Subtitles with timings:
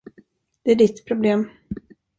[0.63, 1.49] Det är ditt problem.